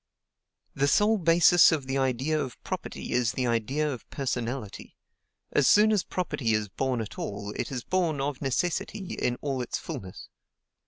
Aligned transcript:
"The 0.73 0.87
sole 0.87 1.19
basis 1.19 1.71
of 1.71 1.85
the 1.85 1.99
idea 1.99 2.41
of 2.43 2.59
property 2.63 3.11
is 3.11 3.33
the 3.33 3.45
idea 3.45 3.87
of 3.87 4.09
personality. 4.09 4.95
As 5.51 5.67
soon 5.67 5.91
as 5.91 6.03
property 6.03 6.53
is 6.53 6.69
born 6.69 7.01
at 7.01 7.19
all, 7.19 7.51
it 7.55 7.71
is 7.71 7.83
born, 7.83 8.19
of 8.19 8.41
necessity, 8.41 9.13
in 9.13 9.35
all 9.43 9.61
its 9.61 9.77
fulness. 9.77 10.27